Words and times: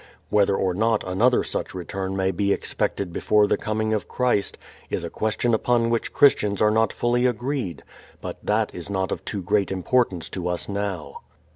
Whether 0.31 0.55
or 0.55 0.73
not 0.73 1.03
another 1.03 1.43
such 1.43 1.75
return 1.75 2.17
may 2.17 2.31
be 2.31 2.51
expected 2.51 3.13
before 3.13 3.45
the 3.45 3.55
coming 3.55 3.93
of 3.93 4.07
Christ 4.07 4.57
is 4.89 5.03
a 5.03 5.11
question 5.11 5.53
upon 5.53 5.91
which 5.91 6.11
Christians 6.11 6.59
are 6.59 6.71
not 6.71 6.91
fully 6.91 7.27
agreed, 7.27 7.83
but 8.19 8.43
that 8.43 8.73
is 8.73 8.89
not 8.89 9.11
of 9.11 9.23
too 9.23 9.43
great 9.43 9.71
importance 9.71 10.27
to 10.29 10.47
us 10.47 10.67
now. 10.67 11.21